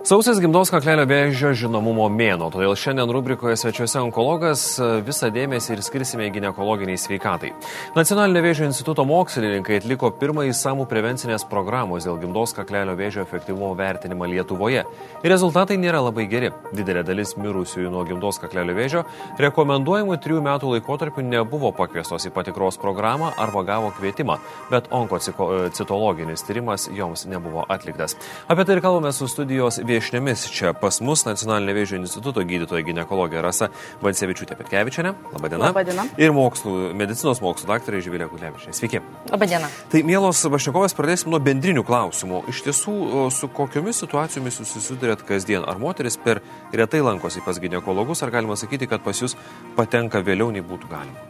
Sausis 0.00 0.38
gimdos 0.40 0.70
kaklelio 0.72 1.02
vėžio 1.04 1.50
žinomumo 1.52 2.06
mėno, 2.08 2.46
todėl 2.48 2.72
šiandien 2.72 3.10
rubrikoje 3.12 3.52
svečiuose 3.60 3.98
onkologas 4.00 4.62
visą 5.04 5.28
dėmesį 5.28 5.74
ir 5.74 5.82
skirsime 5.84 6.28
gynekologiniai 6.32 6.96
sveikatai. 6.96 7.50
Nacionalinio 7.92 8.40
vėžio 8.46 8.64
instituto 8.64 9.04
mokslininkai 9.04 9.76
atliko 9.82 10.08
pirmąjį 10.16 10.54
samų 10.56 10.86
prevencinės 10.88 11.44
programos 11.50 12.06
dėl 12.08 12.16
gimdos 12.22 12.56
kaklelio 12.56 12.94
vėžio 12.96 13.26
efektyvumo 13.26 13.74
vertinimą 13.76 14.30
Lietuvoje. 14.32 14.86
Ir 15.20 15.34
rezultatai 15.34 15.76
nėra 15.76 16.00
labai 16.06 16.24
geri. 16.32 16.48
Didelė 16.72 17.04
dalis 17.04 17.36
mirusiųjų 17.36 17.92
nuo 17.92 18.06
gimdos 18.08 18.40
kaklelio 18.40 18.78
vėžio 18.80 19.04
rekomenduojamų 19.36 20.16
trijų 20.16 20.40
metų 20.48 20.72
laikotarpiu 20.78 21.26
nebuvo 21.28 21.74
pakviestos 21.76 22.24
į 22.24 22.32
patikros 22.38 22.80
programą 22.80 23.34
arba 23.36 23.66
gavo 23.68 23.92
kvietimą, 24.00 24.40
bet 24.72 24.88
onkocitologinis 24.88 26.48
tyrimas 26.48 26.88
joms 26.88 27.28
nebuvo 27.28 27.68
atliktas. 27.68 28.16
Apie 28.48 28.64
tai 28.64 28.80
ir 28.80 28.84
kalbame 28.88 29.12
su 29.12 29.28
studijos 29.28 29.82
viešniomis 30.00 30.48
čia 30.48 30.72
pas 30.72 30.96
mus 31.04 31.26
Nacionalinio 31.28 31.74
vėžio 31.76 31.98
instituto 32.00 32.40
gydytoja 32.48 32.80
gynekologė 32.86 33.42
Rasa 33.44 33.68
Vansevičiūtė 34.00 34.56
Petkevičiane. 34.56 35.12
Labadiena. 35.34 35.68
Labadiena. 35.68 36.06
Ir 36.20 36.32
mokslų, 36.32 36.94
medicinos 36.96 37.42
mokslų 37.44 37.68
daktarė 37.68 38.00
Živilė 38.04 38.30
Kulevičiane. 38.32 38.72
Sveiki. 38.76 39.02
Labadiena. 39.28 39.68
Tai, 39.92 40.02
mielos 40.08 40.40
Vašnekovas, 40.54 40.96
pradėsim 40.96 41.32
nuo 41.34 41.40
bendrinių 41.44 41.84
klausimų. 41.84 42.46
Iš 42.52 42.62
tiesų, 42.68 42.94
su 43.36 43.50
kokiomis 43.52 44.00
situacijomis 44.00 44.62
jūs 44.62 44.72
susidurėt 44.78 45.26
kasdien? 45.28 45.66
Ar 45.68 45.80
moteris 45.82 46.16
per 46.16 46.40
retai 46.72 47.02
lankosi 47.04 47.44
pas 47.44 47.60
gynekologus, 47.60 48.24
ar 48.24 48.32
galima 48.32 48.56
sakyti, 48.56 48.88
kad 48.88 49.04
pas 49.04 49.20
jūs 49.20 49.36
patenka 49.76 50.24
vėliau 50.24 50.48
nei 50.54 50.64
būtų 50.64 50.88
galima? 50.88 51.28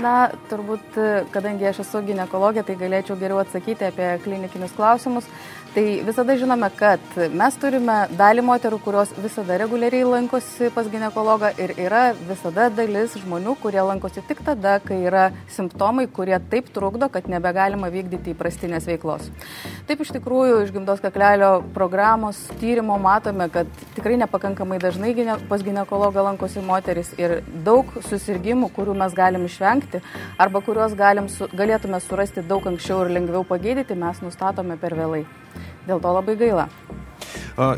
Na, 0.00 0.30
turbūt, 0.48 0.94
kadangi 1.34 1.66
aš 1.68 1.82
esu 1.82 2.00
gynekologė, 2.06 2.62
tai 2.64 2.76
galėčiau 2.78 3.16
geriau 3.20 3.40
atsakyti 3.42 3.88
apie 3.88 4.12
klinikinius 4.24 4.72
klausimus. 4.76 5.26
Tai 5.70 6.02
visada 6.02 6.34
žinome, 6.34 6.66
kad 6.74 7.12
mes 7.30 7.56
turime 7.62 7.94
dalį 8.18 8.42
moterų, 8.42 8.80
kurios 8.82 9.12
visada 9.22 9.54
reguliariai 9.60 10.02
lankosi 10.02 10.66
pas 10.74 10.88
gynekologą 10.90 11.52
ir 11.62 11.76
yra 11.78 12.00
visada 12.26 12.64
dalis 12.74 13.12
žmonių, 13.20 13.52
kurie 13.62 13.78
lankosi 13.78 14.24
tik 14.26 14.40
tada, 14.42 14.80
kai 14.82 14.96
yra 15.06 15.28
simptomai, 15.54 16.08
kurie 16.10 16.34
taip 16.50 16.72
trukdo, 16.74 17.06
kad 17.14 17.28
nebegalima 17.30 17.86
vykdyti 17.94 18.32
įprastinės 18.34 18.88
veiklos. 18.90 19.28
Taip 19.86 20.02
iš 20.02 20.10
tikrųjų 20.16 20.56
iš 20.64 20.72
gimdos 20.74 20.98
kaklelio 21.04 21.52
programos 21.76 22.40
tyrimo 22.58 22.96
matome, 22.98 23.46
kad 23.54 23.70
tikrai 23.94 24.16
nepakankamai 24.24 24.80
dažnai 24.82 25.12
gine, 25.14 25.36
pas 25.52 25.62
gynekologą 25.62 26.24
lankosi 26.32 26.64
moteris 26.66 27.12
ir 27.14 27.44
daug 27.62 27.92
susirgymų, 28.08 28.72
kurių 28.74 28.98
mes 29.04 29.14
galim 29.14 29.46
išvengti 29.46 30.02
arba 30.34 30.64
kuriuos 30.66 30.98
galim, 30.98 31.30
su, 31.30 31.46
galėtume 31.54 32.02
surasti 32.02 32.42
daug 32.42 32.66
anksčiau 32.72 33.04
ir 33.04 33.14
lengviau 33.20 33.46
pagydyti, 33.46 33.94
mes 33.94 34.18
nustatome 34.26 34.74
per 34.82 34.98
vėlai. 34.98 35.22
Dėl 35.88 36.00
to 36.02 36.12
labai 36.12 36.36
gaila. 36.40 36.68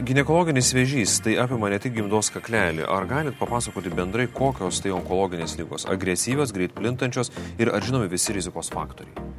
Ginekologinis 0.06 0.68
vėžys 0.76 1.16
tai 1.24 1.34
apima 1.42 1.70
ne 1.72 1.78
tik 1.82 1.96
gimdos 1.96 2.28
kaklelį. 2.30 2.84
Ar 2.86 3.06
galit 3.10 3.34
papasakoti 3.38 3.90
bendrai, 3.90 4.28
kokios 4.30 4.78
tai 4.84 4.92
onkologinės 4.94 5.56
lygos? 5.58 5.88
Agresyvios, 5.90 6.52
greit 6.54 6.74
plintančios 6.76 7.32
ir 7.58 7.72
ar 7.74 7.82
žinomi 7.82 8.10
visi 8.12 8.36
rizikos 8.36 8.70
faktoriai? 8.70 9.30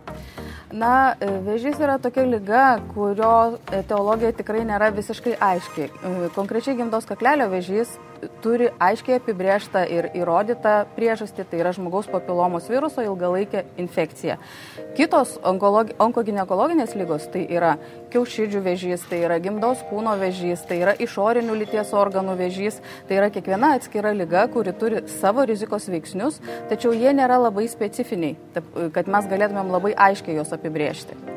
Na, 0.74 1.14
vėžys 1.22 1.78
yra 1.80 2.00
tokia 2.02 2.26
lyga, 2.26 2.66
kurio 2.96 3.60
teologija 3.70 4.34
tikrai 4.36 4.64
nėra 4.66 4.90
visiškai 4.96 5.38
aiški. 5.38 5.88
Konkrečiai 6.36 6.76
gimdos 6.80 7.06
kaklelio 7.08 7.46
vėžys 7.52 7.94
turi 8.44 8.70
aiškiai 8.82 9.18
apibriežtą 9.20 9.84
ir 9.90 10.10
įrodytą 10.18 10.76
priežastį, 10.96 11.46
tai 11.50 11.62
yra 11.62 11.74
žmogaus 11.76 12.10
papilomos 12.12 12.70
viruso 12.72 13.04
ilgalaikė 13.06 13.64
infekcija. 13.82 14.38
Kitos 14.98 15.36
onkoginekologinės 15.44 16.96
lygos 17.00 17.28
tai 17.34 17.46
yra 17.50 17.76
kiaušidžių 18.14 18.64
vėžys, 18.68 19.06
tai 19.10 19.24
yra 19.26 19.40
gimdos 19.44 19.84
kūno 19.90 20.16
vėžys, 20.22 20.66
tai 20.70 20.80
yra 20.84 20.96
išorinių 21.02 21.58
lyties 21.64 21.94
organų 21.98 22.38
vėžys, 22.40 22.80
tai 23.10 23.20
yra 23.20 23.32
kiekviena 23.34 23.74
atskira 23.78 24.14
lyga, 24.16 24.48
kuri 24.54 24.76
turi 24.78 25.04
savo 25.20 25.46
rizikos 25.50 25.90
veiksnius, 25.90 26.42
tačiau 26.72 26.94
jie 26.94 27.14
nėra 27.16 27.42
labai 27.48 27.68
specifiniai, 27.72 28.38
kad 28.94 29.10
mes 29.10 29.30
galėtumėm 29.32 29.74
labai 29.74 29.96
aiškiai 30.10 30.38
juos 30.38 30.54
apibriežti. 30.54 31.33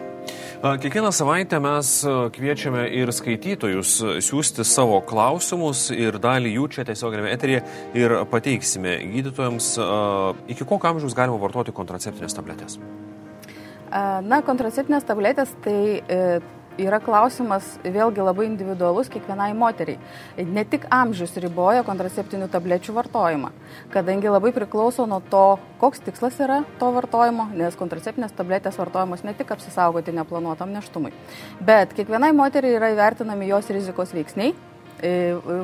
Kiekvieną 0.63 1.13
savaitę 1.13 1.59
mes 1.61 1.89
kviečiame 2.33 2.87
ir 2.97 3.11
skaitytojus 3.13 3.91
siūsti 4.25 4.65
savo 4.65 5.03
klausimus 5.05 5.91
ir 5.93 6.17
dalį 6.23 6.55
jų 6.55 6.69
čia 6.73 6.85
tiesioginėme 6.89 7.29
eterėje 7.35 7.61
ir 8.01 8.15
pateiksime 8.33 8.95
gydytojams, 9.13 9.75
iki 10.49 10.65
kokio 10.65 10.95
amžiaus 10.95 11.17
galima 11.19 11.37
vartoti 11.43 11.77
kontraceptinės 11.77 12.39
tabletės. 12.39 12.79
Na, 13.93 14.41
kontraceptinės 14.49 15.05
tabletės 15.07 15.53
tai 15.65 15.77
yra 16.81 17.01
klausimas 17.03 17.77
vėlgi 17.85 18.25
labai 18.25 18.47
individualus 18.49 19.11
kiekvienai 19.13 19.53
moteriai. 19.57 19.99
Ne 20.45 20.65
tik 20.69 20.87
amžius 20.93 21.37
riboja 21.43 21.85
kontraceptinių 21.87 22.49
tablečių 22.53 22.95
vartojimą, 22.97 23.51
kadangi 23.95 24.33
labai 24.33 24.53
priklauso 24.57 25.07
nuo 25.09 25.23
to, 25.33 25.45
koks 25.81 26.05
tikslas 26.07 26.39
yra 26.43 26.63
to 26.81 26.93
vartojimo, 26.95 27.49
nes 27.57 27.77
kontraceptinės 27.79 28.37
tabletės 28.37 28.79
vartojamos 28.81 29.25
ne 29.27 29.35
tik 29.37 29.53
apsisaugoti 29.57 30.15
neplanuotam 30.17 30.73
neštumui, 30.77 31.13
bet 31.61 31.97
kiekvienai 31.97 32.33
moteriai 32.37 32.79
yra 32.79 32.93
įvertinami 32.95 33.51
jos 33.51 33.71
rizikos 33.75 34.15
veiksniai 34.17 34.55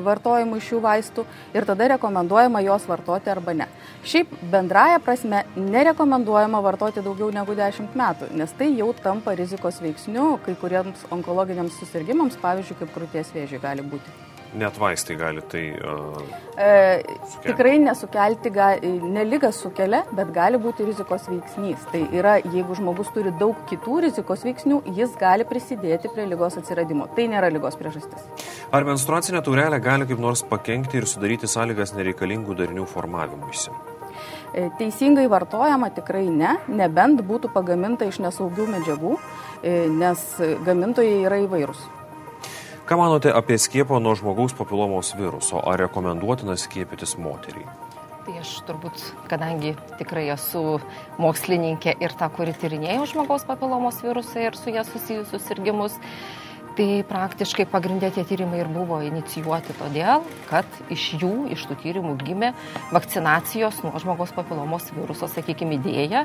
vartojimui 0.05 0.61
šių 0.61 0.81
vaistų 0.83 1.25
ir 1.53 1.65
tada 1.65 1.87
rekomenduojama 1.95 2.61
juos 2.65 2.85
vartoti 2.89 3.31
arba 3.33 3.53
ne. 3.53 3.69
Šiaip 4.03 4.33
bendraja 4.51 4.99
prasme 4.99 5.43
nerekomenduojama 5.55 6.61
vartoti 6.61 7.01
daugiau 7.05 7.31
negu 7.33 7.55
10 7.57 7.95
metų, 7.95 8.33
nes 8.35 8.51
tai 8.57 8.73
jau 8.77 8.91
tampa 8.93 9.35
rizikos 9.37 9.81
veiksniu 9.81 10.37
kai 10.45 10.57
kuriems 10.59 11.07
onkologiniams 11.11 11.79
susirgymams, 11.79 12.37
pavyzdžiui, 12.43 12.79
kaip 12.83 12.93
krūties 12.97 13.33
vėžiai 13.33 13.63
gali 13.63 13.85
būti. 13.95 14.32
Net 14.53 14.75
vaistai 14.77 15.15
gali 15.17 15.41
tai. 15.49 15.63
Uh, 15.81 16.19
e, 16.61 17.15
tikrai 17.41 17.79
nesukelti, 17.81 18.51
ga, 18.53 18.67
neligas 18.83 19.57
sukelia, 19.63 20.03
bet 20.13 20.29
gali 20.35 20.59
būti 20.61 20.85
rizikos 20.85 21.25
veiksnys. 21.31 21.87
Tai 21.89 22.01
yra, 22.13 22.35
jeigu 22.43 22.77
žmogus 22.77 23.09
turi 23.15 23.33
daug 23.39 23.57
kitų 23.69 24.03
rizikos 24.05 24.45
veiksnių, 24.45 24.83
jis 24.99 25.15
gali 25.17 25.47
prisidėti 25.49 26.11
prie 26.13 26.27
lygos 26.29 26.59
atsiradimo. 26.61 27.07
Tai 27.17 27.25
nėra 27.31 27.49
lygos 27.53 27.79
priežastis. 27.79 28.27
Ar 28.69 28.85
menstruacinė 28.85 29.41
taurelė 29.45 29.81
gali 29.81 30.07
kaip 30.09 30.21
nors 30.21 30.45
pakengti 30.45 31.01
ir 31.01 31.09
sudaryti 31.09 31.49
sąlygas 31.49 31.95
nereikalingų 31.97 32.59
darinių 32.61 32.85
formavimuisi? 32.93 33.73
Teisingai 34.77 35.25
vartojama 35.33 35.89
tikrai 35.95 36.27
ne, 36.29 36.59
nebent 36.69 37.23
būtų 37.25 37.49
pagaminta 37.55 38.05
iš 38.05 38.21
nesaugių 38.21 38.69
medžiagų, 38.75 39.17
nes 39.97 40.25
gamintojai 40.67 41.23
yra 41.25 41.41
įvairūs. 41.47 41.81
Ką 42.83 42.97
manote 42.99 43.31
apie 43.31 43.55
skiepą 43.55 43.99
nuo 44.03 44.11
žmogaus 44.15 44.53
papilomos 44.53 45.13
viruso? 45.15 45.61
Ar 45.63 45.79
rekomenduotina 45.79 46.57
skiepytis 46.59 47.13
moteriai? 47.15 47.63
Tai 48.25 48.33
aš 48.41 48.49
turbūt, 48.67 49.03
kadangi 49.31 49.71
tikrai 50.01 50.25
esu 50.33 50.81
mokslininkė 51.15 51.93
ir 52.03 52.15
ta, 52.19 52.27
kuri 52.27 52.51
tyrinėjo 52.59 53.05
žmogaus 53.13 53.47
papilomos 53.47 54.01
virusą 54.03 54.43
ir 54.49 54.59
su 54.59 54.75
jie 54.75 54.83
susijusius 54.89 55.47
sirgimus, 55.47 55.95
Tai 56.73 56.87
praktiškai 57.05 57.67
pagrindė 57.69 58.09
tie 58.15 58.23
tyrimai 58.25 58.63
ir 58.63 58.69
buvo 58.73 58.97
inicijuoti 59.05 59.75
todėl, 59.77 60.23
kad 60.49 60.65
iš 60.93 61.03
jų, 61.21 61.33
iš 61.53 61.67
tų 61.69 61.75
tyrimų 61.83 62.15
gimė 62.23 62.49
vakcinacijos 62.89 63.83
nuo 63.85 63.91
žmogaus 64.01 64.33
papilomos 64.33 64.87
viruso, 64.95 65.29
sakykime, 65.29 65.77
idėja. 65.77 66.23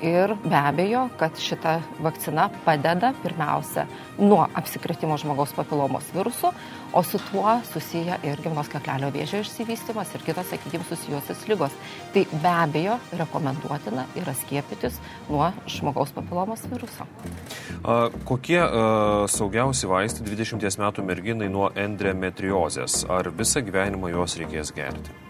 Ir 0.00 0.32
be 0.40 0.56
abejo, 0.56 1.02
kad 1.20 1.36
šita 1.36 1.82
vakcina 2.00 2.48
padeda 2.64 3.12
pirmiausia 3.20 3.84
nuo 4.16 4.46
apsikretimo 4.56 5.18
žmogaus 5.20 5.52
papilomos 5.58 6.08
virusu, 6.16 6.54
o 6.96 7.02
su 7.04 7.20
tuo 7.28 7.58
susiję 7.68 8.16
ir 8.24 8.40
gimnos 8.40 8.72
kaklelio 8.72 9.12
vėžio 9.12 9.42
išsivystimas 9.44 10.14
ir 10.16 10.24
kitos, 10.24 10.48
sakykime, 10.48 10.88
susijusios 10.88 11.44
lygos. 11.52 11.76
Tai 12.16 12.24
be 12.32 12.54
abejo 12.54 12.96
rekomenduotina 13.20 14.08
yra 14.16 14.32
skiepytis 14.40 14.96
nuo 15.28 15.52
žmogaus 15.68 16.16
papilomos 16.16 16.64
viruso. 16.72 17.04
A, 17.84 18.08
kokie 18.24 18.58
a, 18.64 19.28
saugiausi 19.28 19.89
vaistai 19.90 20.26
20 20.28 20.78
metų 20.84 21.04
merginai 21.06 21.50
nuo 21.52 21.72
endometriozės. 21.74 23.02
Ar 23.10 23.32
visą 23.34 23.64
gyvenimą 23.66 24.14
juos 24.14 24.38
reikės 24.40 24.72
gerti? 24.76 25.29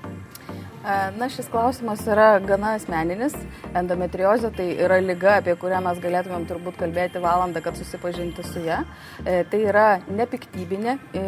Na, 0.81 1.29
šis 1.29 1.49
klausimas 1.53 2.01
yra 2.09 2.39
gana 2.41 2.75
asmeninis. 2.79 3.35
Endometriozė 3.77 4.49
tai 4.57 4.71
yra 4.81 4.97
lyga, 5.05 5.37
apie 5.43 5.53
kurią 5.61 5.83
mes 5.85 6.01
galėtumėm 6.01 6.47
turbūt 6.49 6.79
kalbėti 6.81 7.21
valandą, 7.21 7.61
kad 7.63 7.77
susipažinti 7.77 8.43
su 8.49 8.63
ją. 8.65 8.81
E, 9.25 9.43
tai 9.51 9.61
yra 9.69 9.85
nepiktybinė 10.09 10.97
e, 10.97 11.25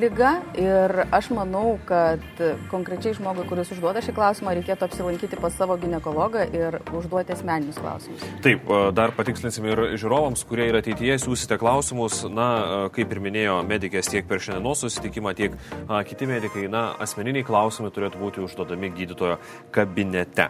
lyga 0.00 0.38
ir 0.58 1.04
aš 1.14 1.28
manau, 1.36 1.76
kad 1.88 2.24
konkrečiai 2.72 3.14
žmogui, 3.18 3.44
kuris 3.48 3.70
užduoda 3.76 4.02
šį 4.04 4.14
klausimą, 4.16 4.54
reikėtų 4.58 4.88
apsilankyti 4.88 5.38
pas 5.40 5.54
savo 5.54 5.76
gynekologą 5.80 6.46
ir 6.56 6.80
užduoti 6.96 7.36
asmeninius 7.36 7.78
klausimus. 7.82 8.24
Taip, 8.44 8.64
e, 8.64 8.80
dar 8.96 9.12
patikslinsim 9.16 9.68
ir 9.68 9.84
žiūrovams, 10.00 10.46
kurie 10.48 10.68
ir 10.70 10.80
ateityje 10.80 11.20
siūsite 11.26 11.60
klausimus, 11.60 12.24
na, 12.32 12.48
e, 12.56 12.80
kaip 12.96 13.12
ir 13.14 13.22
minėjo 13.28 13.60
medikės 13.68 14.10
tiek 14.10 14.26
per 14.28 14.42
šiandienos 14.42 14.86
susitikimą, 14.86 15.36
tiek 15.38 15.54
a, 15.86 16.02
kiti 16.08 16.28
medikai, 16.30 16.66
na, 16.72 16.88
asmeniniai 17.04 17.46
klausimai 17.46 17.92
turėtų 17.94 18.24
būti 18.24 18.44
užduodami 18.48 18.87
aptariami 18.88 18.96
gydytojo 18.96 19.38
kabinete. 19.70 20.48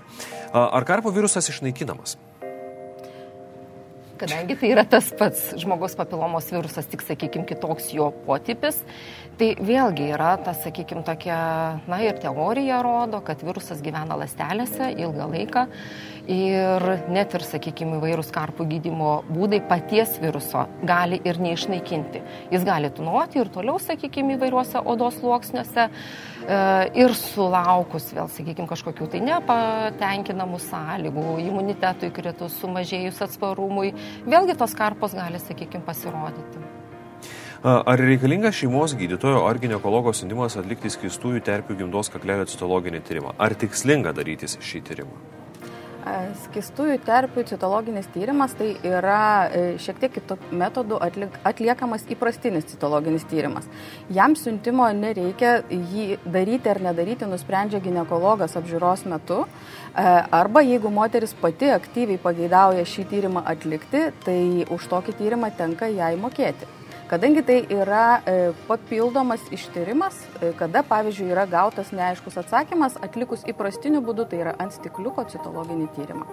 Ar 0.52 0.84
karpo 0.84 1.10
virusas 1.10 1.48
išnaikinamas? 1.48 2.16
Kadangi 4.18 4.56
tai 4.58 4.72
yra 4.72 4.82
tas 4.82 5.12
pats 5.14 5.54
žmogaus 5.54 5.94
papilomos 5.94 6.50
virusas, 6.50 6.88
tik, 6.90 7.04
sakykime, 7.06 7.46
kitoks 7.46 7.92
jo 7.94 8.10
potipis, 8.26 8.80
tai 9.38 9.52
vėlgi 9.54 10.08
yra 10.10 10.32
ta, 10.42 10.56
sakykime, 10.58 11.04
tokia, 11.06 11.38
na 11.86 12.00
ir 12.02 12.18
teorija 12.18 12.80
rodo, 12.82 13.20
kad 13.22 13.38
virusas 13.46 13.78
gyvena 13.78 14.18
lastelėse 14.18 14.90
ilgą 14.98 15.28
laiką 15.30 15.68
Ir 16.28 16.84
net 17.08 17.32
ir, 17.32 17.40
sakykime, 17.40 17.96
įvairūs 17.96 18.28
karpų 18.34 18.66
gydimo 18.68 19.12
būdai 19.32 19.62
paties 19.64 20.18
viruso 20.20 20.66
gali 20.84 21.16
ir 21.24 21.38
neišnaikinti. 21.40 22.20
Jis 22.52 22.66
gali 22.68 22.90
tunuoti 22.92 23.40
ir 23.40 23.48
toliau, 23.54 23.78
sakykime, 23.80 24.36
įvairiuose 24.36 24.82
odos 24.92 25.16
sluoksniuose 25.22 25.86
e, 25.86 26.58
ir 27.00 27.14
sulaukus 27.16 28.10
vėl, 28.12 28.28
sakykime, 28.34 28.68
kažkokių 28.68 29.08
tai 29.14 29.22
nepatenkinamų 29.24 30.60
sąlygų, 30.66 31.24
imunitetui 31.46 32.12
kritus, 32.12 32.60
sumažėjus 32.60 33.22
atsparumui, 33.24 33.94
vėlgi 34.28 34.58
tos 34.60 34.76
karpos 34.76 35.16
gali, 35.16 35.40
sakykime, 35.40 35.80
pasirodyti. 35.88 36.66
Ar 37.64 37.98
reikalinga 37.98 38.52
šeimos 38.54 38.92
gydytojo 39.00 39.40
ar 39.48 39.58
gynekologo 39.58 40.12
siuntimas 40.14 40.60
atlikti 40.60 40.92
skistųjų 40.92 41.40
terpių 41.48 41.80
gimdos 41.80 42.12
kaklelio 42.12 42.44
citologinį 42.52 43.02
tyrimą? 43.08 43.34
Ar 43.40 43.56
tikslinga 43.58 44.12
darytis 44.14 44.60
šį 44.60 44.84
tyrimą? 44.92 45.37
Skistųjų 46.44 46.98
terpių 47.06 47.44
citologinis 47.48 48.08
tyrimas 48.14 48.54
tai 48.58 48.70
yra 48.86 49.48
e, 49.48 49.62
šiek 49.82 49.98
tiek 50.02 50.14
kitų 50.14 50.36
metodų 50.60 51.00
atliekamas 51.48 52.06
įprastinis 52.12 52.68
citologinis 52.70 53.26
tyrimas. 53.28 53.68
Jam 54.14 54.36
siuntimo 54.38 54.86
nereikia, 54.96 55.58
jį 55.68 56.18
daryti 56.24 56.72
ar 56.72 56.82
nedaryti 56.88 57.28
nusprendžia 57.28 57.82
gynekologas 57.84 58.56
apžiūros 58.60 59.04
metu. 59.10 59.44
E, 59.44 60.06
arba 60.40 60.64
jeigu 60.66 60.92
moteris 60.94 61.36
pati 61.36 61.72
aktyviai 61.74 62.20
pageidauja 62.22 62.86
šį 62.88 63.08
tyrimą 63.12 63.44
atlikti, 63.54 64.08
tai 64.24 64.40
už 64.68 64.90
tokį 64.92 65.18
tyrimą 65.22 65.52
tenka 65.58 65.90
jai 65.92 66.14
mokėti. 66.20 66.77
Kadangi 67.08 67.40
tai 67.40 67.62
yra 67.72 68.20
e, 68.20 68.32
papildomas 68.68 69.40
ištyrimas, 69.48 70.18
e, 70.42 70.50
kada, 70.58 70.82
pavyzdžiui, 70.84 71.30
yra 71.32 71.46
gautas 71.48 71.88
neaiškus 71.96 72.36
atsakymas, 72.42 72.98
atlikus 73.00 73.46
įprastiniu 73.48 74.02
būdu, 74.04 74.26
tai 74.28 74.42
yra 74.42 74.52
ant 74.60 74.76
stikliuko 74.76 75.24
citologinį 75.32 75.88
tyrimą. 75.96 76.28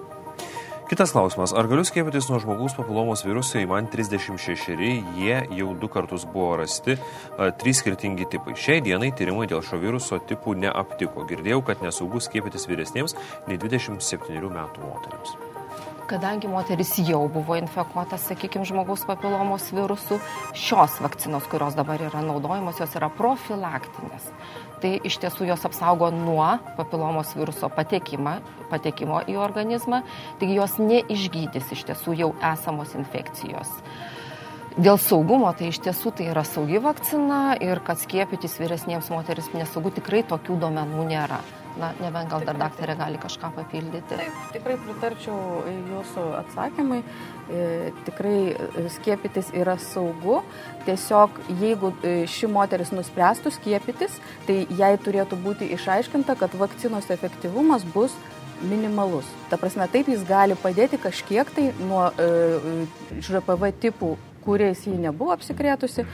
Kitas 0.92 1.16
klausimas. 1.16 1.56
Ar 1.56 1.72
galiu 1.72 1.88
skiepytis 1.88 2.28
nuo 2.28 2.42
žmogaus 2.44 2.76
papilomos 2.76 3.24
virusai? 3.24 3.64
Man 3.72 3.88
36, 3.88 4.76
jie 5.16 5.40
jau 5.62 5.72
du 5.80 5.88
kartus 5.90 6.28
buvo 6.28 6.60
rasti, 6.60 7.00
a, 7.40 7.50
trys 7.56 7.80
skirtingi 7.80 8.28
tipai. 8.36 8.60
Šiai 8.60 8.84
dienai 8.84 9.16
tyrimai 9.16 9.48
dėl 9.48 9.64
šio 9.64 9.80
viruso 9.80 10.20
tipų 10.20 10.60
neaptiko. 10.68 11.24
Girdėjau, 11.32 11.64
kad 11.72 11.88
nesaugu 11.88 12.20
skiepytis 12.20 12.68
vyresniems 12.68 13.16
nei 13.48 13.58
27 13.64 14.44
metų 14.44 14.90
moteriams 14.92 15.55
kadangi 16.10 16.48
moteris 16.48 16.94
jau 17.02 17.26
buvo 17.32 17.58
infekuota, 17.60 18.18
sakykime, 18.22 18.66
žmogaus 18.68 19.06
papilomos 19.08 19.68
virusų, 19.76 20.20
šios 20.58 21.00
vakcinos, 21.04 21.48
kurios 21.52 21.78
dabar 21.78 22.02
yra 22.06 22.22
naudojamos, 22.26 22.80
jos 22.82 22.96
yra 22.98 23.10
profilaktinės. 23.14 24.30
Tai 24.84 24.92
iš 25.08 25.18
tiesų 25.24 25.50
jos 25.50 25.66
apsaugo 25.66 26.12
nuo 26.14 26.48
papilomos 26.78 27.34
viruso 27.38 27.70
patekimą, 27.74 28.38
patekimo 28.70 29.24
į 29.32 29.40
organizmą, 29.42 30.04
taigi 30.42 30.60
jos 30.60 30.78
neišgydys 30.82 31.72
iš 31.74 31.86
tiesų 31.90 32.18
jau 32.22 32.32
esamos 32.54 32.94
infekcijos. 33.00 33.72
Dėl 34.76 35.00
saugumo, 35.00 35.54
tai 35.56 35.70
iš 35.72 35.80
tiesų 35.86 36.12
tai 36.18 36.26
yra 36.34 36.44
saugi 36.44 36.82
vakcina 36.84 37.56
ir 37.64 37.80
kad 37.80 38.02
skiepytis 38.02 38.60
vyresniems 38.60 39.08
moteris 39.14 39.48
nesaugu, 39.56 39.94
tikrai 39.96 40.26
tokių 40.28 40.60
duomenų 40.66 41.06
nėra. 41.14 41.40
Na, 41.76 41.90
nebent 42.00 42.30
gal 42.32 42.44
dar 42.48 42.56
daktarė 42.56 42.96
gali 42.96 43.20
kažką 43.20 43.50
papildyti. 43.58 44.16
Taip, 44.16 44.36
tikrai 44.54 44.78
pritarčiau 44.80 45.64
jūsų 45.92 46.24
atsakymai. 46.40 47.02
E, 47.52 47.92
tikrai 48.08 48.38
e, 48.54 48.86
skiepytis 48.96 49.52
yra 49.60 49.76
saugu. 49.84 50.40
Tiesiog 50.88 51.42
jeigu 51.60 51.92
e, 52.00 52.16
ši 52.32 52.48
moteris 52.52 52.94
nuspręstų 52.96 53.52
skiepytis, 53.58 54.16
tai 54.48 54.62
jai 54.80 54.94
turėtų 55.04 55.42
būti 55.44 55.68
išaiškinta, 55.76 56.38
kad 56.40 56.56
vakcinos 56.56 57.12
efektyvumas 57.12 57.84
bus 57.92 58.16
minimalus. 58.62 59.28
Ta 59.50 59.60
prasme, 59.62 59.88
taip 59.92 60.08
jis 60.12 60.24
gali 60.28 60.56
padėti 60.60 61.00
kažkiek 61.02 61.50
tai 61.56 61.72
nuo 61.82 62.08
e, 62.16 62.88
ŽPV 63.26 63.74
tipų 63.84 64.16
kuriais 64.46 64.86
ji 64.86 64.94
nebuvo 65.02 65.34
apsikrėtusi, 65.34 66.06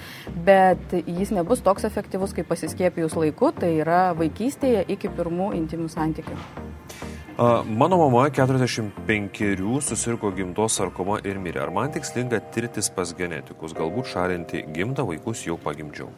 bet 0.47 0.95
jis 1.03 1.33
nebus 1.35 1.63
toks 1.65 1.85
efektyvus, 1.89 2.31
kaip 2.37 2.47
pasiskiepijus 2.51 3.17
laiku, 3.19 3.51
tai 3.51 3.73
yra 3.83 4.11
vaikystėje 4.17 4.85
iki 4.95 5.11
pirmų 5.11 5.51
intimių 5.59 5.91
santykių. 5.91 6.39
Mano 7.41 7.97
mama 7.97 8.27
45 8.29 9.81
susirgo 9.81 10.29
gimdos 10.35 10.75
sarkoma 10.77 11.17
ir 11.25 11.39
mirė. 11.41 11.63
Ar 11.63 11.71
man 11.73 11.89
tikslinga 11.91 12.41
tirtis 12.53 12.91
pas 12.93 13.15
genetikus, 13.17 13.73
galbūt 13.73 14.11
šalinti 14.13 14.65
gimdą 14.75 15.07
vaikus 15.07 15.47
jau 15.47 15.57
pagimdžiau? 15.57 16.11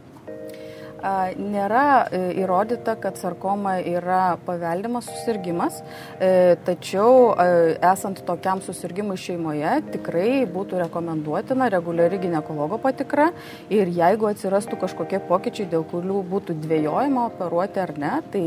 Nėra 1.03 2.07
e, 2.07 2.19
įrodyta, 2.39 2.95
kad 3.01 3.17
sarkoma 3.19 3.75
yra 3.81 4.37
paveldimas 4.45 5.09
susirgymas, 5.09 5.81
e, 6.15 6.55
tačiau 6.63 7.33
e, 7.33 7.75
esant 7.91 8.21
tokiam 8.27 8.61
susirgymui 8.63 9.17
šeimoje 9.19 9.73
tikrai 9.97 10.45
būtų 10.47 10.79
rekomenduotina 10.85 11.67
reguliari 11.73 12.21
gynekologo 12.23 12.79
patikra 12.83 13.31
ir 13.73 13.91
jeigu 13.91 14.29
atsirastų 14.31 14.79
kažkokie 14.85 15.19
pokyčiai, 15.27 15.67
dėl 15.75 15.83
kurių 15.91 16.23
būtų 16.31 16.55
dvėjojama 16.63 17.27
operuoti 17.33 17.83
ar 17.83 17.95
ne, 17.99 18.15
tai 18.31 18.45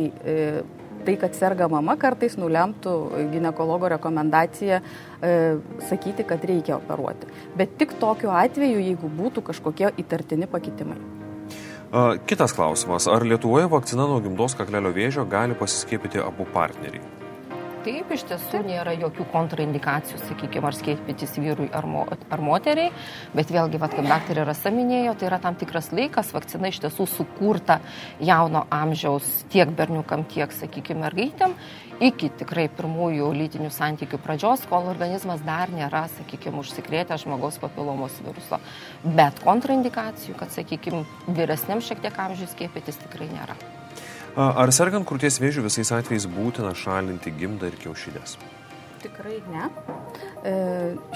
tai, 1.06 1.14
kad 1.20 1.37
serga 1.38 1.69
mama, 1.70 1.94
kartais 2.00 2.35
nulemtų 2.41 2.94
gynekologo 3.31 3.93
rekomendaciją 3.94 4.81
e, 4.81 5.35
sakyti, 5.87 6.26
kad 6.26 6.43
reikia 6.50 6.81
operuoti. 6.81 7.31
Bet 7.59 7.76
tik 7.79 7.94
tokiu 8.02 8.35
atveju, 8.35 8.82
jeigu 8.82 9.12
būtų 9.20 9.47
kažkokie 9.52 9.93
įtartini 10.02 10.50
pakitimai. 10.50 10.99
Kitas 12.27 12.53
klausimas. 12.53 13.07
Ar 13.09 13.25
Lietuvoje 13.25 13.69
vakcina 13.73 14.05
nuo 14.09 14.19
gimdos 14.21 14.57
kaklelio 14.59 14.93
vėžio 14.93 15.25
gali 15.31 15.57
pasiskiepyti 15.57 16.21
abu 16.21 16.45
partneriai? 16.53 17.16
Taip, 17.87 18.09
iš 18.11 18.25
tiesų 18.27 18.65
nėra 18.67 18.97
jokių 18.99 19.29
kontraindikacijų, 19.31 20.17
sakykime, 20.25 20.67
ar 20.67 20.75
skiepytis 20.75 21.37
vyrui 21.38 21.69
ar, 21.71 21.87
mo, 21.87 22.00
ar 22.11 22.41
moteriai, 22.43 22.91
bet 23.31 23.53
vėlgi, 23.55 23.79
vat, 23.79 23.94
kaip 23.94 24.09
daktarė 24.11 24.43
Rasa 24.49 24.73
minėjo, 24.75 25.12
tai 25.15 25.29
yra 25.29 25.38
tam 25.44 25.55
tikras 25.55 25.93
laikas, 25.94 26.33
vakcina 26.35 26.73
iš 26.73 26.81
tiesų 26.83 27.06
sukurta 27.12 27.79
jauno 28.19 28.65
amžiaus 28.75 29.29
tiek 29.55 29.71
berniukam, 29.79 30.27
tiek, 30.27 30.50
sakykime, 30.50 31.05
mergaitėm 31.05 31.55
iki 32.02 32.33
tikrai 32.43 32.66
pirmųjų 32.75 33.31
lytinių 33.38 33.71
santykių 33.71 34.19
pradžios, 34.19 34.66
kol 34.66 34.90
organizmas 34.90 35.47
dar 35.47 35.71
nėra, 35.71 36.09
sakykime, 36.19 36.59
užsikrėtę 36.66 37.23
žmogaus 37.23 37.62
papilomos 37.62 38.19
viruso. 38.26 38.59
Bet 39.07 39.38
kontraindikacijų, 39.47 40.35
kad, 40.43 40.50
sakykime, 40.59 41.07
vyresniam 41.31 41.78
šiek 41.78 42.02
tiek 42.02 42.23
amžiui 42.26 42.50
skiepytis 42.50 43.05
tikrai 43.07 43.31
nėra. 43.31 43.75
Ar 44.37 44.69
sergant 44.69 45.07
krūties 45.09 45.38
vėžių 45.40 45.62
visais 45.64 45.88
atvejais 45.97 46.26
būtina 46.28 46.75
šalinti 46.76 47.31
gimdą 47.38 47.71
ir 47.71 47.78
kiaušidės? 47.81 48.35
Tikrai 49.03 49.43
ne. 49.53 49.69
E, 50.47 50.53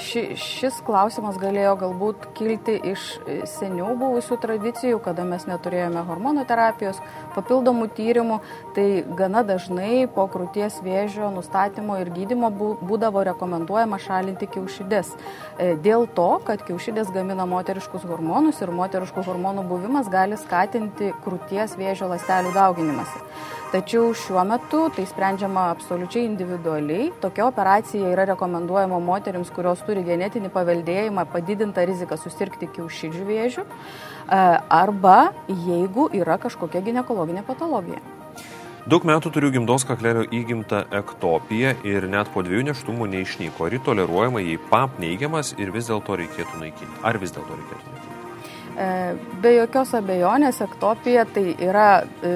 ši, 0.03 0.23
šis 0.37 0.81
klausimas 0.85 1.39
galėjo 1.41 1.73
galbūt 1.81 2.27
kilti 2.37 2.75
iš 2.91 3.05
seniau 3.49 3.95
buvusių 3.99 4.37
tradicijų, 4.43 4.99
kada 5.05 5.25
mes 5.29 5.47
neturėjome 5.49 6.03
hormonoterapijos, 6.09 6.99
papildomų 7.37 7.87
tyrimų, 7.97 8.41
tai 8.77 8.87
gana 9.17 9.45
dažnai 9.47 10.09
po 10.13 10.27
krūties 10.33 10.81
vėžio 10.85 11.31
nustatymo 11.33 11.97
ir 12.03 12.11
gydimo 12.17 12.51
būdavo 12.83 13.23
rekomenduojama 13.31 14.01
šalinti 14.03 14.51
kiaušidės. 14.57 15.15
E, 15.15 15.73
dėl 15.81 16.05
to, 16.19 16.29
kad 16.45 16.67
kiaušidės 16.67 17.15
gamina 17.15 17.47
moteriškus 17.49 18.05
hormonus 18.11 18.61
ir 18.61 18.75
moteriškų 18.77 19.25
hormonų 19.31 19.65
buvimas 19.71 20.11
gali 20.13 20.37
skatinti 20.41 21.15
krūties 21.25 21.79
vėžio 21.81 22.11
lastelių 22.13 22.53
dauginimąsi. 22.57 23.25
Tačiau 23.71 24.09
šiuo 24.19 24.43
metu 24.51 24.89
tai 24.91 25.05
sprendžiama 25.07 25.69
absoliučiai 25.71 26.25
individualiai. 26.27 27.13
Tokia 27.23 27.45
operacija 27.47 27.70
yra 28.13 28.27
rekomenduojama 28.33 29.01
moteriams, 29.03 29.51
kurios 29.55 29.83
turi 29.87 30.03
genetinį 30.07 30.51
paveldėjimą, 30.55 31.27
padidintą 31.33 31.85
riziką 31.89 32.19
susirgti 32.21 32.71
kiaušidžių 32.77 33.27
vėžių 33.33 33.67
arba 34.31 35.19
jeigu 35.49 36.09
yra 36.21 36.39
kažkokia 36.43 36.83
gynekologinė 36.87 37.45
patologija. 37.47 38.03
Daug 38.91 39.05
metų 39.05 39.31
turiu 39.35 39.51
gimdos 39.53 39.85
kaklelio 39.85 40.23
įgimtą 40.35 40.87
ektopiją 41.03 41.75
ir 41.87 42.07
net 42.11 42.31
po 42.35 42.43
dviejų 42.47 42.71
neštumų 42.71 43.11
neišnyko. 43.13 43.69
Ar 43.69 43.77
toleruojama, 43.87 44.41
jei 44.41 44.57
pap 44.71 44.97
neigiamas 45.03 45.53
ir 45.61 45.75
vis 45.75 45.93
dėlto 45.93 46.17
reikėtų 46.23 46.65
naikinti? 46.65 47.05
Ar 47.05 47.21
vis 47.21 47.37
dėlto 47.37 47.61
reikėtų 47.61 47.93
naikinti? 47.93 48.10
E, 48.81 48.85
be 49.43 49.51
jokios 49.59 49.91
abejonės 49.99 50.63
ektopija 50.65 51.27
tai 51.35 51.51
yra 51.61 51.89
e, 52.25 52.31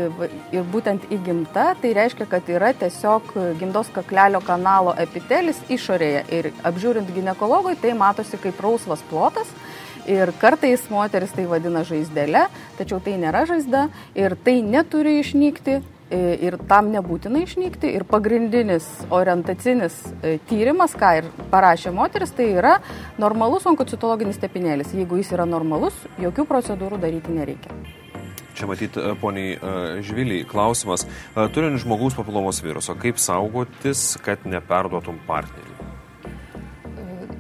ir 0.53 0.67
būtent 0.73 1.07
įgimta, 1.15 1.71
tai 1.81 1.95
reiškia, 1.97 2.27
kad 2.29 2.51
yra 2.53 2.75
tiesiog 2.77 3.31
gimdos 3.61 3.89
kaklelio 3.95 4.43
kanalo 4.45 4.93
epitelis 5.01 5.63
išorėje. 5.73 6.25
Ir 6.37 6.51
apžiūrint 6.69 7.09
gynekologui 7.17 7.79
tai 7.81 7.95
matosi 7.97 8.41
kaip 8.43 8.61
rausvas 8.61 9.05
plotas. 9.09 9.49
Ir 10.05 10.35
kartais 10.37 10.83
moteris 10.93 11.33
tai 11.33 11.47
vadina 11.49 11.81
žaizdelė, 11.89 12.45
tačiau 12.77 13.01
tai 13.01 13.17
nėra 13.23 13.47
žaizda. 13.49 13.87
Ir 14.21 14.37
tai 14.45 14.59
neturi 14.61 15.17
išnykti, 15.23 15.79
ir 16.13 16.57
tam 16.69 16.91
nebūtina 16.93 17.43
išnykti. 17.45 17.91
Ir 17.97 18.05
pagrindinis 18.09 18.87
orientacinis 19.15 19.97
e, 20.21 20.37
tyrimas, 20.49 20.95
ką 20.99 21.13
ir 21.21 21.29
parašė 21.53 21.95
moteris, 21.95 22.35
tai 22.37 22.51
yra 22.59 22.77
normalus 23.21 23.67
onkocitologinis 23.71 24.41
tepinėlis. 24.43 24.95
Jeigu 24.97 25.21
jis 25.21 25.35
yra 25.37 25.49
normalus, 25.49 25.97
jokių 26.23 26.47
procedūrų 26.51 27.01
daryti 27.03 27.35
nereikia. 27.35 27.77
Čia 28.55 28.69
matyti, 28.71 29.01
e, 29.03 29.15
poniai 29.19 30.01
Žviliai, 30.05 30.47
klausimas. 30.49 31.09
Turint 31.57 31.81
žmogaus 31.83 32.17
papilomos 32.19 32.63
viruso, 32.63 32.95
kaip 32.99 33.19
saugotis, 33.23 34.15
kad 34.25 34.47
neperduotum 34.49 35.23
partneriui? 35.29 35.75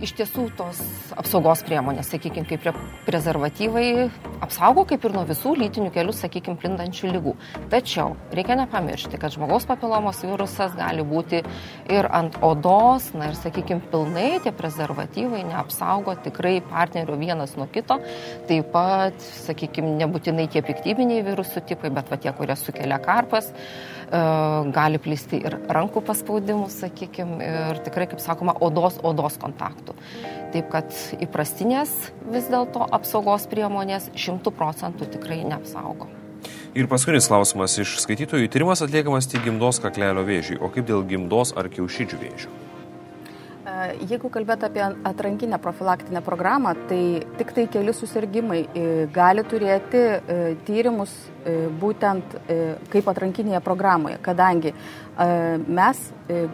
iš 0.05 0.15
tiesų 0.19 0.49
tos 0.59 0.81
apsaugos 1.17 1.63
priemonės, 1.67 2.11
sakykime, 2.13 2.47
kaip 2.49 2.67
prezervatyvai, 3.07 4.11
apsaugo 4.45 4.85
kaip 4.89 5.05
ir 5.05 5.15
nuo 5.17 5.25
visų 5.29 5.55
lytinių 5.61 5.91
kelių, 5.95 6.15
sakykime, 6.17 6.59
plintančių 6.61 7.13
lygų. 7.17 7.35
Tačiau 7.73 8.15
reikia 8.35 8.59
nepamiršti, 8.61 9.19
kad 9.21 9.35
žmogaus 9.35 9.67
papilomos 9.69 10.23
virusas 10.25 10.77
gali 10.79 11.05
būti 11.07 11.43
ir 11.93 12.09
ant 12.15 12.39
odos, 12.45 13.11
na 13.17 13.31
ir, 13.33 13.39
sakykime, 13.39 13.83
pilnai 13.93 14.29
tie 14.45 14.53
prezervatyvai 14.55 15.45
neapsaugo 15.49 16.17
tikrai 16.25 16.59
partnerio 16.71 17.19
vienas 17.21 17.57
nuo 17.59 17.69
kito. 17.73 17.99
Taip 18.49 18.71
pat, 18.75 19.19
sakykime, 19.47 19.97
nebūtinai 20.03 20.47
tie 20.53 20.65
piktybiniai 20.65 21.25
virusų 21.27 21.65
tipai, 21.69 21.93
bet 21.95 22.13
va 22.13 22.21
tie, 22.21 22.33
kurie 22.37 22.57
sukelia 22.59 23.01
karpas. 23.03 23.51
E, 24.15 24.23
gali 24.75 25.01
plisti 25.03 25.41
ir 25.47 25.57
rankų 25.73 26.05
paspaudimus, 26.07 26.77
sakykime, 26.85 27.39
ir 27.45 27.81
tikrai, 27.87 28.09
kaip 28.11 28.23
sakoma, 28.23 28.57
odos, 28.65 29.01
odos 29.03 29.39
kontaktų. 29.41 29.97
Taip 30.55 30.69
kad 30.71 30.93
įprastinės 31.19 31.91
vis 32.31 32.45
dėlto 32.47 32.85
apsaugos 32.95 33.49
priemonės 33.51 34.13
šimtų 34.15 34.53
procentų 34.55 35.09
tikrai 35.17 35.41
neapsaugo. 35.43 36.07
Ir 36.79 36.87
paskutinis 36.91 37.27
klausimas 37.31 37.75
iš 37.83 37.97
skaitytojų. 38.03 38.51
Tyrimas 38.55 38.83
atliekamas 38.85 39.27
tik 39.31 39.43
gimdos 39.47 39.83
kaklelio 39.83 40.23
vėžiui, 40.27 40.61
o 40.63 40.71
kaip 40.71 40.87
dėl 40.87 41.03
gimdos 41.11 41.55
ar 41.59 41.71
kiaušidžių 41.75 42.21
vėžių? 42.23 42.55
Jeigu 44.07 44.29
kalbėt 44.31 44.65
apie 44.67 44.83
atrankinę 45.09 45.59
profilaktinę 45.63 46.21
programą, 46.23 46.75
tai 46.89 47.25
tik 47.39 47.53
tai 47.57 47.65
keli 47.73 47.95
susirgymai 47.97 48.61
e, 48.67 48.83
gali 49.13 49.43
turėti 49.51 50.03
e, 50.05 50.37
tyrimus 50.67 51.13
e, 51.43 51.55
būtent 51.81 52.37
kaip 52.93 53.09
atrankinėje 53.11 53.61
programoje, 53.65 54.19
kadangi 54.25 54.75
mes 55.79 56.01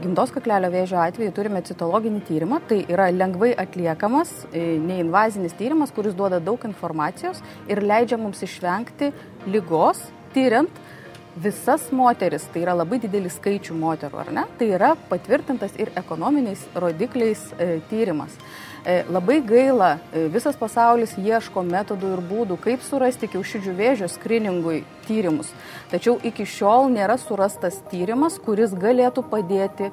gimdos 0.00 0.32
kaklelio 0.34 0.68
vėžio 0.72 0.98
atveju 1.00 1.32
turime 1.36 1.62
citologinį 1.64 2.20
tyrimą, 2.28 2.60
tai 2.68 2.80
yra 2.92 3.08
lengvai 3.14 3.52
atliekamas, 3.62 4.32
neinvazinis 4.52 5.56
tyrimas, 5.56 5.92
kuris 5.96 6.16
duoda 6.18 6.40
daug 6.44 6.64
informacijos 6.68 7.40
ir 7.70 7.82
leidžia 7.84 8.18
mums 8.20 8.42
išvengti 8.44 9.12
lygos, 9.48 10.02
tyriant 10.34 10.82
visas 11.42 11.90
moteris, 11.92 12.44
tai 12.52 12.64
yra 12.64 12.74
labai 12.76 13.00
didelis 13.00 13.38
skaičių 13.40 13.76
moterų, 13.80 14.18
ar 14.22 14.32
ne? 14.34 14.44
Tai 14.58 14.68
yra 14.76 14.90
patvirtintas 15.10 15.76
ir 15.80 15.92
ekonominiais 15.96 16.66
rodikliais 16.74 17.46
e, 17.56 17.78
tyrimas. 17.90 18.36
E, 18.84 19.02
labai 19.12 19.40
gaila, 19.44 19.90
e, 20.12 20.26
visas 20.32 20.56
pasaulis 20.56 21.16
ieško 21.20 21.64
metodų 21.68 22.14
ir 22.16 22.22
būdų, 22.30 22.56
kaip 22.64 22.84
surasti 22.84 23.28
kiaušidžių 23.32 23.74
vėžio 23.76 24.08
skriningui 24.08 24.82
tyrimus. 25.08 25.52
Tačiau 25.92 26.18
iki 26.24 26.46
šiol 26.48 26.88
nėra 26.92 27.18
surastas 27.20 27.80
tyrimas, 27.90 28.38
kuris 28.40 28.72
galėtų 28.76 29.24
padėti 29.28 29.90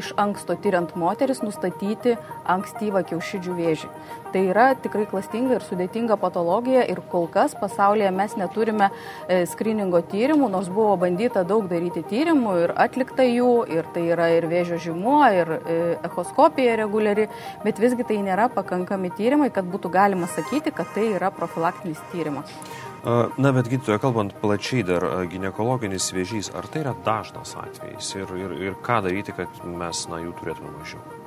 iš 0.00 0.12
anksto 0.20 0.56
tyriant 0.60 0.94
moteris 0.98 1.42
nustatyti 1.44 2.16
ankstyvą 2.50 3.04
kiaušidžių 3.08 3.56
vėžį. 3.58 3.90
Tai 4.34 4.42
yra 4.50 4.66
tikrai 4.74 5.04
klastinga 5.06 5.58
ir 5.58 5.64
sudėtinga 5.66 6.16
patologija 6.18 6.82
ir 6.90 6.98
kol 7.10 7.28
kas 7.30 7.54
pasaulyje 7.54 8.10
mes 8.14 8.34
neturime 8.40 8.88
e, 8.90 9.44
skriningo 9.46 10.00
tyrimų, 10.10 10.48
nors 10.50 10.70
buvo 10.74 10.96
bandyta 11.04 11.44
daug 11.46 11.68
daryti 11.70 12.02
tyrimų 12.10 12.54
ir 12.64 12.74
atlikta 12.86 13.26
jų, 13.28 13.52
ir 13.70 13.86
tai 13.94 14.08
yra 14.10 14.32
ir 14.34 14.48
vėžio 14.50 14.80
žymuo, 14.88 15.20
ir 15.38 15.54
e, 15.58 15.78
echoskopija 16.10 16.74
reguliari, 16.82 17.28
bet 17.62 17.78
visgi 17.82 18.06
tai 18.08 18.18
nėra 18.26 18.48
pakankami 18.54 19.12
tyrimai, 19.14 19.52
kad 19.54 19.70
būtų 19.70 19.92
galima 19.94 20.26
sakyti, 20.34 20.74
kad 20.74 20.90
tai 20.96 21.12
yra 21.14 21.30
profilaktinis 21.34 22.02
tyrimas. 22.10 22.50
Na, 23.04 23.50
bet 23.52 23.68
gydytoja, 23.68 23.98
kalbant 24.00 24.32
plačiai 24.40 24.84
dar, 24.88 25.04
gynekologinis 25.28 26.06
vėžys, 26.16 26.48
ar 26.56 26.64
tai 26.72 26.86
yra 26.86 26.94
dažnas 27.04 27.52
atvejis 27.60 28.14
ir, 28.16 28.32
ir, 28.40 28.56
ir 28.70 28.80
ką 28.86 29.02
daryti, 29.04 29.36
kad 29.36 29.60
mes 29.68 30.06
na, 30.08 30.22
jų 30.24 30.32
turėtume 30.40 30.72
mažiau? 30.78 31.23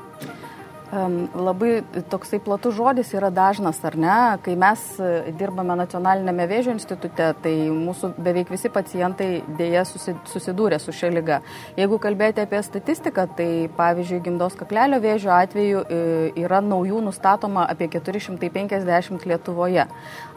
Labai 0.88 1.82
toksai 2.08 2.38
platus 2.40 2.78
žodis 2.78 3.10
yra 3.12 3.28
dažnas, 3.28 3.82
ar 3.84 3.98
ne? 4.00 4.18
Kai 4.40 4.54
mes 4.56 4.84
e, 5.04 5.34
dirbame 5.36 5.76
nacionalinėme 5.76 6.46
vėžio 6.48 6.72
institute, 6.72 7.26
tai 7.44 7.56
mūsų 7.76 8.14
beveik 8.24 8.48
visi 8.54 8.72
pacientai 8.72 9.42
dėja 9.60 9.84
susidūrė 9.84 10.80
su 10.80 10.94
šia 10.96 11.10
lyga. 11.12 11.42
Jeigu 11.76 12.00
kalbėti 12.00 12.40
apie 12.46 12.62
statistiką, 12.64 13.26
tai 13.36 13.50
pavyzdžiui, 13.76 14.22
gimdos 14.30 14.56
kaklelio 14.56 15.02
vėžio 15.04 15.34
atveju 15.36 15.82
e, 15.84 15.98
yra 16.40 16.62
naujų 16.64 17.02
nustatoma 17.10 17.68
apie 17.68 17.90
450 17.92 19.28
Lietuvoje. 19.28 19.90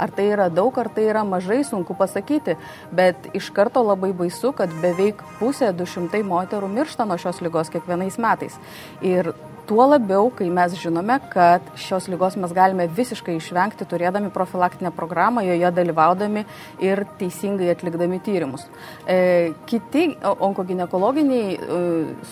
Ar 0.03 0.15
tai 0.17 0.27
yra 0.33 0.49
daug, 0.51 0.75
ar 0.83 0.91
tai 0.91 1.07
yra 1.13 1.23
mažai, 1.23 1.61
sunku 1.69 1.95
pasakyti, 1.95 2.57
bet 2.91 3.31
iš 3.39 3.53
karto 3.55 3.87
labai 3.87 4.11
baisu, 4.19 4.51
kad 4.51 4.75
beveik 4.83 5.23
pusė 5.39 5.71
200 5.79 6.25
moterų 6.27 6.75
miršta 6.75 7.07
nuo 7.07 7.21
šios 7.23 7.39
lygos 7.39 7.71
kiekvienais 7.71 8.19
metais. 8.19 8.59
Ir 8.99 9.31
Tuo 9.71 9.85
labiau, 9.87 10.33
kai 10.35 10.49
mes 10.51 10.73
žinome, 10.75 11.15
kad 11.31 11.63
šios 11.79 12.09
lygos 12.11 12.35
mes 12.43 12.51
galime 12.51 12.89
visiškai 12.91 13.37
išvengti, 13.39 13.87
turėdami 13.87 14.33
profilaktinę 14.35 14.91
programą, 14.91 15.45
joje 15.47 15.71
dalyvaudami 15.77 16.43
ir 16.83 17.05
teisingai 17.21 17.69
atlikdami 17.71 18.19
tyrimus. 18.27 18.65
E, 19.07 19.53
kiti 19.71 20.09
onkoginekologiniai 20.27 21.55
e, 21.55 21.79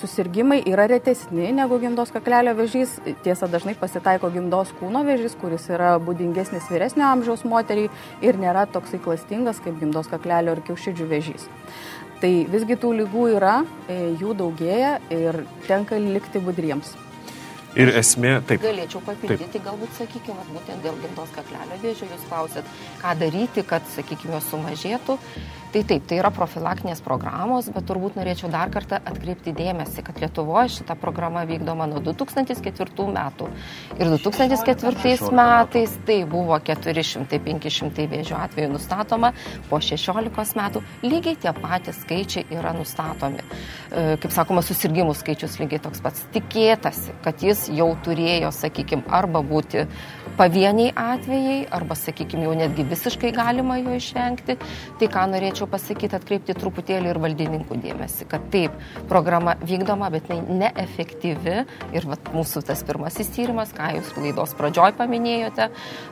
susirgymai 0.01 0.65
yra 0.67 0.89
retesni 0.91 1.53
negu 1.55 1.79
gimdos 1.79 2.11
kaklelio 2.11 2.59
vėžys. 2.59 2.99
Tiesa, 3.23 3.47
dažnai 3.47 3.79
pasitaiko 3.79 4.35
gimdos 4.35 4.75
kūno 4.83 5.07
vėžys, 5.07 5.39
kuris 5.39 5.71
yra 5.71 5.95
būdingesnis 6.03 6.67
vyresnio 6.75 7.07
amžiaus 7.13 7.47
moteriai 7.47 7.87
ir 8.19 8.43
nėra 8.43 8.67
toksai 8.67 8.99
klastingas 9.07 9.63
kaip 9.63 9.79
gimdos 9.79 10.11
kaklelio 10.11 10.59
ir 10.59 10.67
kiaušidžių 10.67 11.13
vėžys. 11.15 11.51
Tai 12.19 12.37
visgi 12.51 12.75
tų 12.83 12.97
lygų 13.05 13.35
yra, 13.39 13.61
e, 13.87 14.09
jų 14.19 14.41
daugėja 14.43 14.97
ir 15.15 15.45
tenka 15.71 16.03
likti 16.03 16.43
budriems. 16.43 16.99
Ir 17.79 17.93
esmė, 18.01 18.33
taip. 18.49 18.63
Galėčiau 18.65 19.03
papildyti, 19.07 19.53
taip. 19.55 19.65
galbūt, 19.69 19.93
sakykime, 20.01 20.43
būtent 20.51 20.83
dėl 20.83 20.97
gimdos 20.99 21.31
kaklelio 21.37 21.79
vėžio 21.83 22.09
jūs 22.11 22.25
klausėt, 22.27 22.73
ką 22.99 23.13
daryti, 23.21 23.63
kad, 23.67 23.87
sakykime, 23.95 24.41
sumažėtų. 24.49 25.19
Tai 25.69 25.83
taip, 25.85 26.07
tai 26.09 26.17
yra 26.17 26.31
profilaktinės 26.33 27.03
programos, 27.05 27.67
bet 27.75 27.85
turbūt 27.91 28.15
norėčiau 28.17 28.49
dar 28.49 28.71
kartą 28.73 29.03
atkreipti 29.05 29.53
dėmesį, 29.53 30.01
kad 30.07 30.17
Lietuvoje 30.23 30.71
šita 30.79 30.95
programa 30.97 31.43
vykdoma 31.49 31.85
nuo 31.91 32.01
2004 32.07 33.05
metų. 33.13 33.51
Ir 34.01 34.09
2004 34.15 35.29
metais 35.37 35.99
tai 36.09 36.23
buvo 36.25 36.57
400-500 36.65 38.09
vėžio 38.15 38.39
atvejų 38.41 38.71
nustatoma, 38.79 39.35
po 39.69 39.83
16 39.85 40.57
metų 40.57 40.83
lygiai 41.05 41.37
tie 41.45 41.53
patys 41.61 42.01
skaičiai 42.01 42.49
yra 42.57 42.73
nustatomi. 42.73 43.45
E, 43.45 44.17
kaip 44.25 44.33
sakoma, 44.33 44.65
susirgymų 44.65 45.13
skaičius 45.21 45.61
lygiai 45.61 45.85
toks 45.85 46.01
pats. 46.01 46.25
Tikėtasi, 46.33 47.13
kad 47.27 47.45
jis 47.45 47.69
jau 47.77 47.91
turėjo, 48.09 48.55
sakykime, 48.57 49.05
arba 49.21 49.45
būti 49.45 49.85
pavieniai 50.39 50.93
atvejai, 50.95 51.59
arba, 51.75 51.97
sakykime, 51.99 52.47
jau 52.47 52.55
netgi 52.57 52.87
visiškai 52.89 53.33
galima 53.37 53.79
jo 53.81 53.97
išvengti. 53.99 54.59
Tai 55.01 55.09
ką 55.13 55.25
norėčiau 55.33 55.69
pasakyti, 55.71 56.17
atkreipti 56.19 56.57
truputėlį 56.59 57.13
ir 57.13 57.21
valdininkų 57.23 57.79
dėmesį, 57.83 58.29
kad 58.31 58.47
taip, 58.53 58.75
programa 59.11 59.57
vykdoma, 59.63 60.11
bet 60.15 60.31
jinai 60.31 60.59
neefektyvi. 60.63 61.57
Ir 61.97 62.09
vat, 62.09 62.31
mūsų 62.35 62.63
tas 62.69 62.85
pirmasis 62.87 63.33
tyrimas, 63.35 63.73
ką 63.77 63.91
jūs 63.99 64.13
laidos 64.19 64.55
pradžioj 64.59 64.95
paminėjote, 64.99 65.69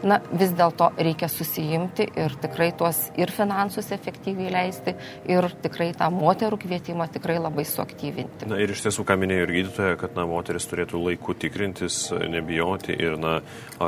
na, 0.07 0.21
vis 0.35 0.55
dėlto 0.57 0.91
reikia 0.99 1.31
susijimti 1.31 2.09
ir 2.17 2.35
tikrai 2.43 2.73
tuos 2.77 3.07
ir 3.19 3.33
finansus 3.35 3.93
efektyviai 3.95 4.53
leisti, 4.53 4.97
ir 5.31 5.49
tikrai 5.63 5.93
tą 5.97 6.11
moterų 6.15 6.61
kvietimą 6.65 7.09
tikrai 7.15 7.39
labai 7.41 7.67
suaktyvinti. 7.69 8.49
Na 8.51 8.61
ir 8.63 8.75
iš 8.75 8.87
tiesų, 8.87 9.07
ką 9.07 9.19
minėjo 9.21 9.47
ir 9.47 9.55
gydytoja, 9.61 10.01
kad 10.01 10.19
na, 10.19 10.27
moteris 10.29 10.67
turėtų 10.71 11.01
laiku 11.03 11.37
tikrintis, 11.39 12.09
nebijoti 12.13 12.97
ir 12.97 13.19
na, 13.21 13.39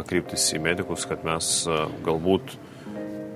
kreipti 0.09 0.28
kreiptis 0.29 0.53
į 0.53 0.61
medikus, 0.61 1.07
kad 1.09 1.25
mes 1.25 1.67
galbūt 2.05 2.57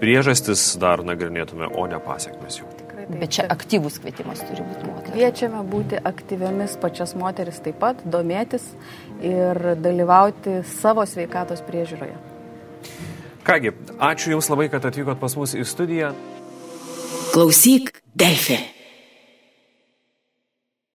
priežastis 0.00 0.76
dar 0.78 1.02
nagrinėtume, 1.04 1.70
o 1.72 1.86
ne 1.86 1.98
pasiekmes 1.98 2.58
jų. 2.60 2.66
Taip, 2.76 3.08
Bet 3.18 3.32
čia 3.32 3.46
aktyvus 3.50 3.98
kvietimas 3.98 4.40
turi 4.40 4.62
būti 4.62 4.86
moteris. 4.86 5.12
Kviečiame 5.12 5.62
būti 5.68 5.98
aktyviamis 5.98 6.76
pačias 6.80 7.14
moteris 7.14 7.60
taip 7.60 7.78
pat, 7.80 8.02
domėtis 8.04 8.62
ir 9.22 9.74
dalyvauti 9.80 10.62
savo 10.64 11.04
sveikatos 11.06 11.62
priežiūroje. 11.66 12.14
Kągi, 13.42 13.72
ačiū 13.98 14.36
Jums 14.36 14.50
labai, 14.52 14.68
kad 14.70 14.84
atvykot 14.86 15.18
pas 15.18 15.34
mus 15.36 15.56
į 15.56 15.64
studiją. 15.66 16.12
Klausyk, 17.32 17.96
Delfi. 18.14 18.60